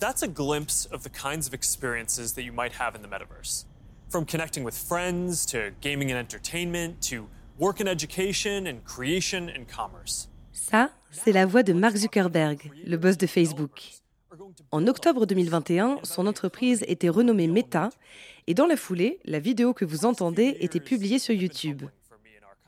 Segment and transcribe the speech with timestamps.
[0.00, 3.66] That's a glimpse of the kinds of experiences that you might have in the metaverse.
[4.08, 9.66] From connecting with friends to gaming and entertainment to work and education and creation and
[9.68, 10.28] commerce.
[10.52, 14.00] Ça, c'est la voix de Mark Zuckerberg, le boss de Facebook.
[14.70, 17.90] En octobre 2021, son entreprise était renommée Meta
[18.46, 21.82] et dans la foulée, la vidéo que vous entendez était publiée sur YouTube.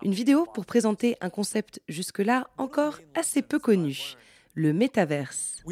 [0.03, 4.17] Une vidéo pour présenter un concept jusque-là encore assez peu connu,
[4.55, 5.63] le métaverse.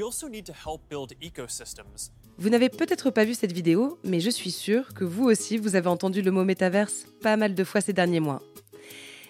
[2.39, 5.77] Vous n'avez peut-être pas vu cette vidéo, mais je suis sûre que vous aussi, vous
[5.77, 8.43] avez entendu le mot métaverse pas mal de fois ces derniers mois.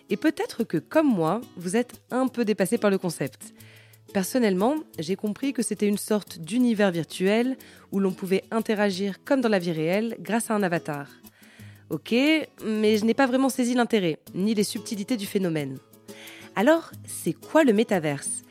[0.08, 3.52] Et peut-être que, comme moi, vous êtes un peu dépassé par le concept.
[4.12, 7.56] Personnellement, j'ai compris que c'était une sorte d'univers virtuel
[7.90, 11.08] où l'on pouvait interagir comme dans la vie réelle grâce à un avatar.
[11.90, 12.12] Ok,
[12.64, 15.78] mais je n'ai pas vraiment saisi l'intérêt, ni les subtilités du phénomène.
[16.54, 18.42] Alors, c'est quoi le métaverse?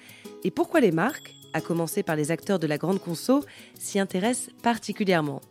[0.46, 3.44] Et pourquoi les marques, à commencer par les acteurs de la grande conso,
[3.78, 5.42] s'y intéressent particulièrement?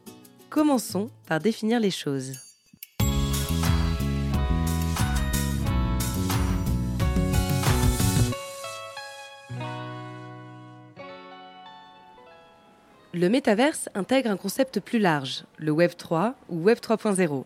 [0.48, 2.32] Commençons par définir les choses.
[13.12, 17.44] Le métaverse intègre un concept plus large, le Web 3 ou Web 3.0.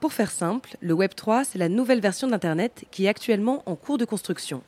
[0.00, 3.76] Pour faire simple, le Web 3, c'est la nouvelle version d'Internet qui est actuellement en
[3.76, 4.62] cours de construction.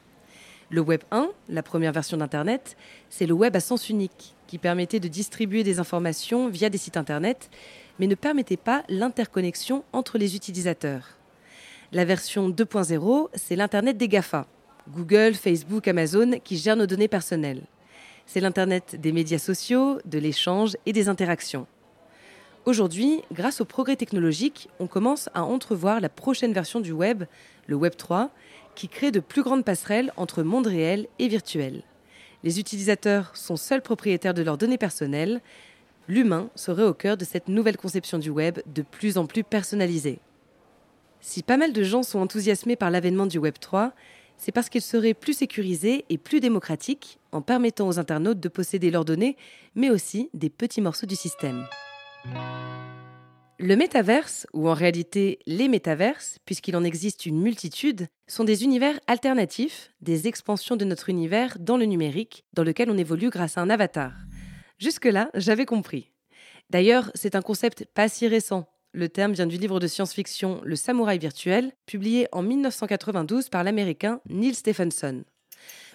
[0.73, 2.79] Le Web 1, la première version d'Internet,
[3.11, 6.97] c'est le web à sens unique, qui permettait de distribuer des informations via des sites
[6.97, 7.51] Internet,
[7.99, 11.19] mais ne permettait pas l'interconnexion entre les utilisateurs.
[11.93, 14.47] La version 2.0, c'est l'Internet des GAFA,
[14.89, 17.65] Google, Facebook, Amazon, qui gèrent nos données personnelles.
[18.25, 21.67] C'est l'Internet des médias sociaux, de l'échange et des interactions.
[22.65, 27.25] Aujourd'hui, grâce au progrès technologique, on commence à entrevoir la prochaine version du web,
[27.67, 28.31] le Web 3,
[28.75, 31.83] qui crée de plus grandes passerelles entre monde réel et virtuel.
[32.45, 35.41] Les utilisateurs sont seuls propriétaires de leurs données personnelles.
[36.09, 40.19] L'humain serait au cœur de cette nouvelle conception du web de plus en plus personnalisée.
[41.21, 43.93] Si pas mal de gens sont enthousiasmés par l'avènement du Web 3,
[44.37, 48.91] c'est parce qu'il serait plus sécurisé et plus démocratique en permettant aux internautes de posséder
[48.91, 49.37] leurs données,
[49.77, 51.65] mais aussi des petits morceaux du système.
[53.65, 58.99] Le métaverse, ou en réalité les métaverses, puisqu'il en existe une multitude, sont des univers
[59.07, 63.61] alternatifs, des expansions de notre univers dans le numérique, dans lequel on évolue grâce à
[63.61, 64.15] un avatar.
[64.81, 66.11] Jusque-là, j'avais compris.
[66.71, 68.69] D'ailleurs, c'est un concept pas si récent.
[68.91, 74.21] Le terme vient du livre de science-fiction Le Samouraï virtuel, publié en 1992 par l'américain
[74.29, 75.23] Neil Stephenson.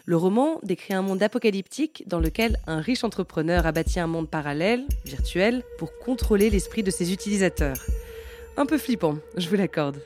[0.08, 4.30] Le roman décrit un monde apocalyptique dans lequel un riche entrepreneur a bâti un monde
[4.30, 7.76] parallèle, virtuel, pour contrôler l'esprit de ses utilisateurs.
[8.56, 10.02] Un peu flippant, je vous l'accorde.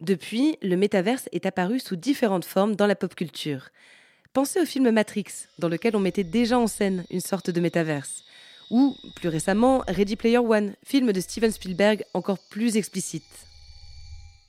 [0.00, 3.68] Depuis, le métaverse est apparu sous différentes formes dans la pop culture.
[4.32, 8.24] Pensez au film Matrix, dans lequel on mettait déjà en scène une sorte de métaverse
[8.72, 13.22] ou plus récemment Ready Player One, film de Steven Spielberg encore plus explicite.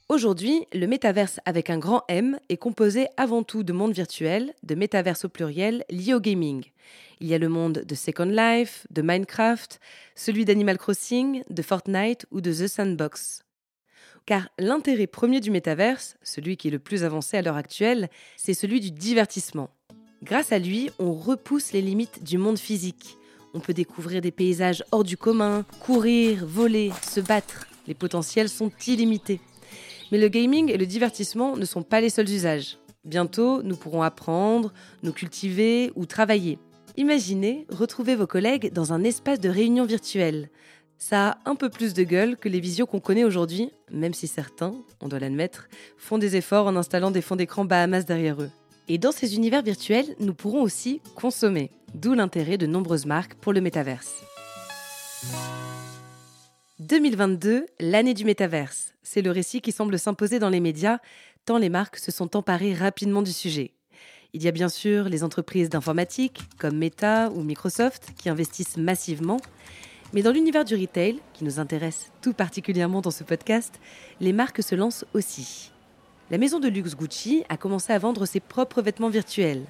[0.09, 4.75] Aujourd'hui, le métaverse avec un grand M est composé avant tout de mondes virtuels, de
[4.75, 6.65] métaverses au pluriel liés au gaming.
[7.21, 9.79] Il y a le monde de Second Life, de Minecraft,
[10.13, 13.43] celui d'Animal Crossing, de Fortnite ou de The Sandbox.
[14.25, 18.53] Car l'intérêt premier du métaverse, celui qui est le plus avancé à l'heure actuelle, c'est
[18.53, 19.69] celui du divertissement.
[20.21, 23.17] Grâce à lui, on repousse les limites du monde physique.
[23.53, 27.67] On peut découvrir des paysages hors du commun, courir, voler, se battre.
[27.87, 29.39] Les potentiels sont illimités.
[30.13, 32.77] Mais le gaming et le divertissement ne sont pas les seuls usages.
[33.03, 36.59] Bientôt, nous pourrons apprendre, nous cultiver ou travailler.
[36.97, 40.51] Imaginez retrouver vos collègues dans un espace de réunion virtuelle.
[40.99, 44.27] Ça a un peu plus de gueule que les visios qu'on connaît aujourd'hui, même si
[44.27, 48.51] certains, on doit l'admettre, font des efforts en installant des fonds d'écran Bahamas derrière eux.
[48.89, 53.51] Et dans ces univers virtuels, nous pourrons aussi consommer, d'où l'intérêt de nombreuses marques pour
[53.51, 54.21] le métaverse.
[56.79, 58.95] 2022, l'année du métaverse.
[59.03, 60.97] C'est le récit qui semble s'imposer dans les médias,
[61.45, 63.73] tant les marques se sont emparées rapidement du sujet.
[64.33, 69.39] Il y a bien sûr les entreprises d'informatique, comme Meta ou Microsoft, qui investissent massivement.
[70.13, 73.79] Mais dans l'univers du retail, qui nous intéresse tout particulièrement dans ce podcast,
[74.19, 75.71] les marques se lancent aussi.
[76.31, 79.65] La maison de luxe Gucci a commencé à vendre ses propres vêtements virtuels.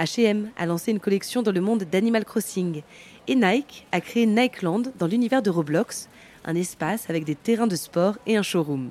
[0.00, 2.82] H&M a lancé une collection dans le monde d'Animal Crossing
[3.28, 6.08] et Nike a créé Nikeland dans l'univers de Roblox,
[6.48, 8.90] un espace avec des terrains de sport et un showroom.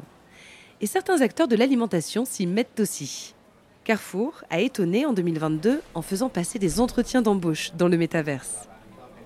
[0.80, 3.34] Et certains acteurs de l'alimentation s'y mettent aussi.
[3.84, 8.70] Carrefour a étonné en 2022 en faisant passer des entretiens d'embauche dans le métaverse.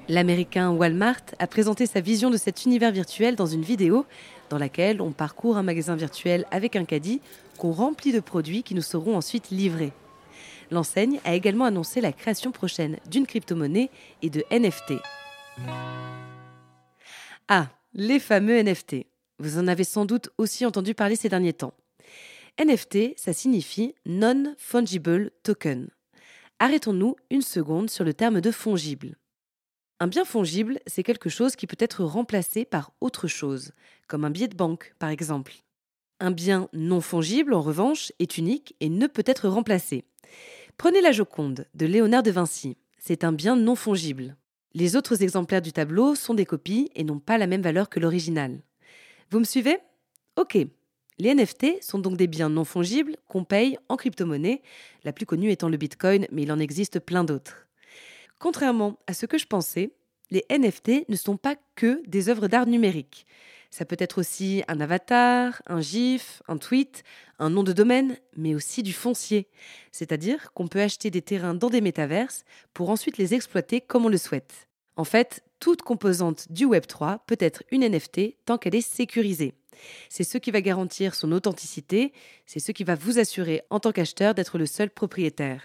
[0.07, 4.05] L'américain Walmart a présenté sa vision de cet univers virtuel dans une vidéo
[4.49, 7.21] dans laquelle on parcourt un magasin virtuel avec un caddie
[7.57, 9.91] qu'on remplit de produits qui nous seront ensuite livrés.
[10.69, 13.89] L'enseigne a également annoncé la création prochaine d'une crypto-monnaie
[14.21, 14.93] et de NFT.
[17.49, 19.07] Ah, les fameux NFT.
[19.39, 21.73] Vous en avez sans doute aussi entendu parler ces derniers temps.
[22.59, 25.89] NFT, ça signifie Non-Fungible Token.
[26.59, 29.15] Arrêtons-nous une seconde sur le terme de fongible.
[29.99, 33.71] Un bien fongible, c'est quelque chose qui peut être remplacé par autre chose,
[34.07, 35.53] comme un billet de banque par exemple.
[36.19, 40.05] Un bien non fongible, en revanche, est unique et ne peut être remplacé.
[40.77, 42.77] Prenez la Joconde de Léonard de Vinci.
[42.99, 44.35] C'est un bien non fongible.
[44.73, 48.00] Les autres exemplaires du tableau sont des copies et n'ont pas la même valeur que
[48.00, 48.62] l'original.
[49.29, 49.77] Vous me suivez?
[50.38, 50.57] Ok.
[51.18, 54.62] Les NFT sont donc des biens non fongibles qu'on paye en crypto-monnaie,
[55.03, 57.68] la plus connue étant le Bitcoin, mais il en existe plein d'autres.
[58.39, 59.91] Contrairement à ce que je pensais,
[60.31, 63.27] les NFT ne sont pas que des œuvres d'art numériques.
[63.71, 67.03] Ça peut être aussi un avatar, un GIF, un tweet,
[67.39, 69.47] un nom de domaine, mais aussi du foncier.
[69.94, 74.09] C'est-à-dire qu'on peut acheter des terrains dans des métaverses pour ensuite les exploiter comme on
[74.09, 74.68] le souhaite.
[74.97, 79.53] En fait, toute composante du Web3 peut être une NFT tant qu'elle est sécurisée.
[80.09, 82.12] C'est ce qui va garantir son authenticité,
[82.45, 85.63] c'est ce qui va vous assurer en tant qu'acheteur d'être le seul propriétaire.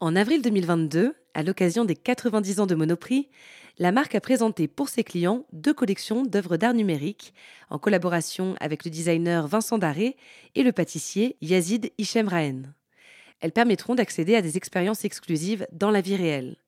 [0.00, 3.30] En avril 2022, à l'occasion des 90 ans de Monoprix,
[3.78, 7.32] la marque a présenté pour ses clients deux collections d'œuvres d'art numérique
[7.70, 10.18] en collaboration avec le designer Vincent Daré
[10.54, 12.74] et le pâtissier Yazid Hichem Rahen.
[13.40, 16.58] Elles permettront d'accéder à des expériences exclusives dans la vie réelle.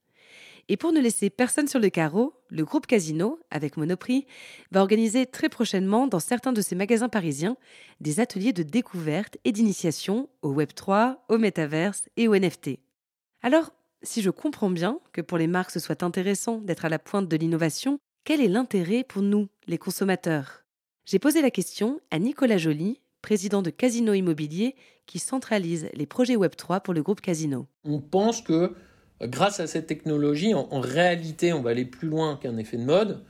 [0.71, 4.25] Et pour ne laisser personne sur le carreau, le groupe Casino, avec Monoprix,
[4.71, 7.59] va organiser très prochainement dans certains de ses magasins parisiens
[8.01, 12.79] des ateliers de découverte et d'initiation au Web3, au Metaverse et au NFT.
[13.43, 13.73] Alors,
[14.03, 17.29] si je comprends bien que pour les marques ce soit intéressant d'être à la pointe
[17.29, 20.65] de l'innovation, quel est l'intérêt pour nous, les consommateurs?
[21.05, 24.77] J'ai posé la question à Nicolas Joly, président de Casino Immobilier,
[25.07, 27.67] qui centralise les projets Web3 pour le groupe Casino.
[27.85, 28.75] On pense que
[29.21, 33.25] grâce à cette technologie, en, réalité, on va aller plus loin qu'un effet de mode.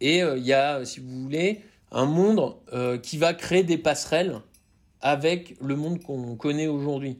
[0.00, 3.78] Et euh, il y a, si vous voulez, un monde euh, qui va créer des
[3.78, 4.40] passerelles
[5.00, 7.18] avec le monde qu'on connaît aujourd'hui.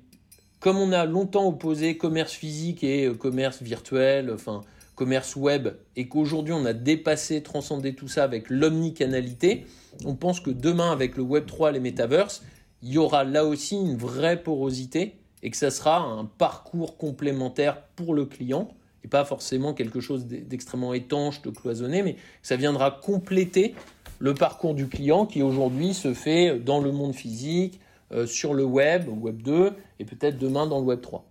[0.60, 4.62] Comme on a longtemps opposé commerce physique et euh, commerce virtuel, enfin
[4.96, 9.64] commerce web, et qu'aujourd'hui on a dépassé, transcendé tout ça avec l'omnicanalité,
[10.04, 12.42] on pense que demain avec le Web 3, les metaverses,
[12.82, 15.14] il y aura là aussi une vraie porosité
[15.44, 18.68] et que ça sera un parcours complémentaire pour le client
[19.04, 23.76] et pas forcément quelque chose d'extrêmement étanche, de cloisonné, mais ça viendra compléter
[24.18, 27.78] le parcours du client qui aujourd'hui se fait dans le monde physique,
[28.12, 31.24] euh, sur le web, web 2 et peut-être demain dans le web 3.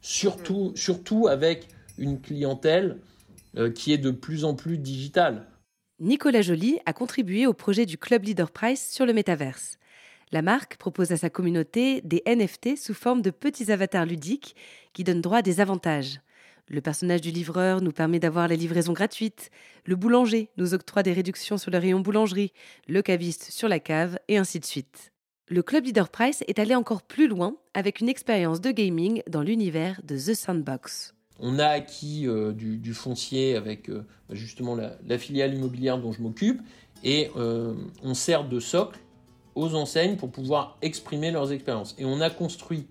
[0.00, 1.68] Surtout, surtout avec
[1.98, 2.98] une clientèle
[3.56, 5.46] euh, qui est de plus en plus digitale.
[5.98, 9.78] Nicolas Joly a contribué au projet du Club Leader Price sur le métaverse.
[10.32, 14.54] La marque propose à sa communauté des NFT sous forme de petits avatars ludiques
[14.92, 16.20] qui donnent droit à des avantages.
[16.68, 19.50] Le personnage du livreur nous permet d'avoir la livraison gratuite,
[19.84, 22.52] le boulanger nous octroie des réductions sur le rayon boulangerie,
[22.86, 25.12] le caviste sur la cave, et ainsi de suite.
[25.52, 29.42] Le Club Leader Price est allé encore plus loin avec une expérience de gaming dans
[29.42, 31.12] l'univers de The Sandbox.
[31.40, 36.62] On a acquis euh, du, foncier avec euh, justement la, filiale immobilière dont je m'occupe
[37.02, 37.74] et euh,
[38.04, 39.00] on sert de socle
[39.56, 41.96] aux enseignes pour pouvoir exprimer leurs expériences.
[41.98, 42.86] Et on a construit,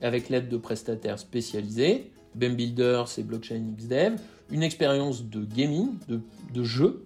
[0.00, 4.14] avec l'aide de prestataires spécialisés, BEM Builders et Blockchain XDev,
[4.52, 7.04] une expérience de gaming, de, jeu,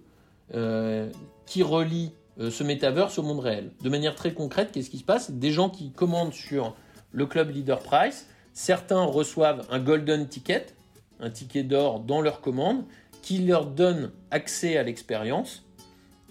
[1.47, 3.71] qui relie ce metaverse au monde réel.
[3.81, 5.31] De manière très concrète, qu'est-ce qui se passe?
[5.31, 6.75] Des gens qui commandent sur
[7.11, 10.67] le club Leader Price, certains reçoivent un golden ticket,
[11.19, 12.83] un ticket d'or dans leur commande,
[13.21, 15.63] qui leur donne accès à l'expérience.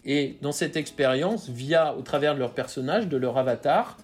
[0.04, 3.98] Et dans cette expérience, via, au travers de leur personnage, de leur avatar,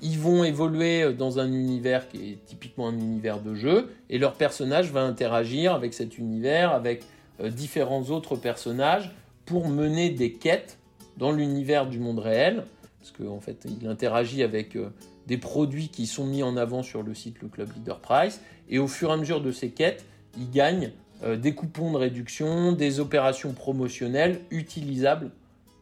[0.00, 4.32] ils vont évoluer dans un univers qui est typiquement un univers de jeu, et leur
[4.34, 7.04] personnage va interagir avec cet univers, avec
[7.40, 9.12] euh, différents autres personnages,
[9.46, 10.78] pour mener des quêtes
[11.16, 12.64] dans l'univers du monde réel,
[13.00, 14.90] parce qu'en fait, il interagit avec euh,
[15.26, 18.78] des produits qui sont mis en avant sur le site Le Club Leader Price, et
[18.78, 20.04] au fur et à mesure de ces quêtes,
[20.38, 20.92] il gagne
[21.24, 25.30] euh, des coupons de réduction, des opérations promotionnelles utilisables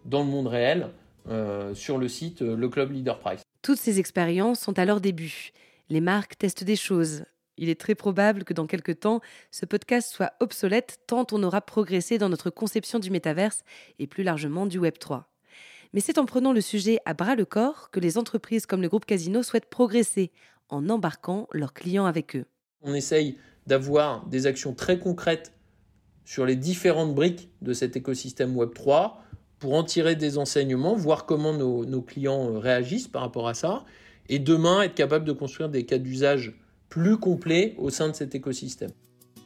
[0.04, 0.88] dans le monde réel
[1.28, 3.42] euh, sur le site Le Club Leader Price.
[3.62, 5.50] Toutes ces expériences sont à leur début.
[5.90, 7.24] Les marques testent des choses.
[7.56, 11.60] Il est très probable que dans quelques temps, ce podcast soit obsolète tant on aura
[11.60, 13.62] progressé dans notre conception du métaverse
[13.98, 15.30] et plus largement du Web 3.
[15.92, 18.88] Mais c'est en prenant le sujet à bras le corps que les entreprises comme le
[18.88, 20.30] groupe Casino souhaitent progresser
[20.68, 22.44] en embarquant leurs clients avec eux.
[22.82, 25.52] On essaye d'avoir des actions très concrètes
[26.24, 29.20] sur les différentes briques de cet écosystème Web 3
[29.58, 33.84] pour en tirer des enseignements, voir comment nos, clients euh, réagissent par rapport à ça,
[34.28, 36.58] et demain être capable de construire des cas d'usage
[36.90, 38.90] plus complets au sein de cet écosystème.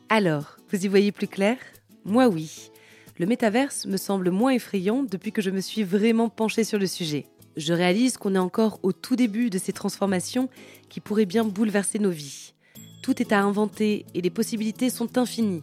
[0.09, 1.59] Alors, vous y voyez plus clair?
[2.05, 2.71] Moi oui.
[3.19, 6.87] Le métaverse me semble moins effrayant depuis que je me suis vraiment penchée sur le
[6.87, 7.27] sujet.
[7.57, 10.49] Je réalise qu'on est encore au tout début de ces transformations
[10.89, 12.55] qui pourraient bien bouleverser nos vies.
[13.03, 15.63] Tout est à inventer et les possibilités sont infinies.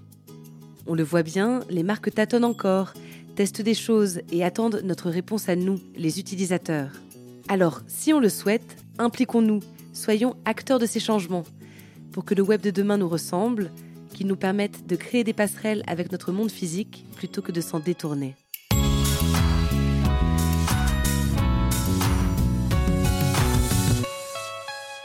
[0.87, 2.93] On le voit bien, les marques tâtonnent encore,
[3.35, 6.91] testent des choses et attendent notre réponse à nous, les utilisateurs.
[7.49, 9.59] Alors, si on le souhaite, impliquons-nous,
[9.93, 11.43] soyons acteurs de ces changements,
[12.11, 13.71] pour que le web de demain nous ressemble,
[14.13, 17.79] qu'il nous permette de créer des passerelles avec notre monde physique plutôt que de s'en
[17.79, 18.35] détourner.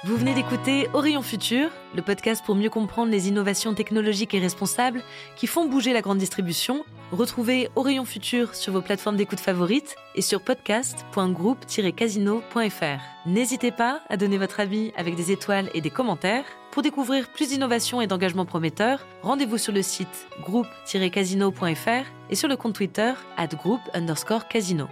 [0.07, 5.03] Vous venez d'écouter Orion Futur, le podcast pour mieux comprendre les innovations technologiques et responsables
[5.35, 6.85] qui font bouger la grande distribution.
[7.11, 13.01] Retrouvez Orion Futur sur vos plateformes d'écoute favorites et sur podcast.groupe-casino.fr.
[13.27, 16.45] N'hésitez pas à donner votre avis avec des étoiles et des commentaires.
[16.77, 22.57] Pour découvrir plus d'innovations et d'engagements prometteurs, rendez-vous sur le site groupe-casino.fr et sur le
[22.59, 23.49] compte Twitter at
[23.95, 24.87] underscore casino.